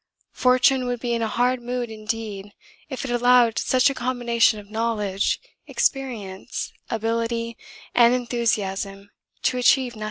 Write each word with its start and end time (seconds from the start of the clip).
Fortune 0.33 0.87
would 0.87 0.99
be 0.99 1.13
in 1.13 1.21
a 1.21 1.27
hard 1.27 1.61
mood 1.61 1.91
indeed 1.91 2.53
if 2.89 3.05
it 3.05 3.11
allowed 3.11 3.59
such 3.59 3.87
a 3.87 3.93
combination 3.93 4.59
of 4.59 4.71
knowledge, 4.71 5.39
experience, 5.67 6.73
ability, 6.89 7.55
and 7.93 8.11
enthusiasm 8.11 9.11
to 9.43 9.59
achieve 9.59 9.91
nothing.' 9.91 9.99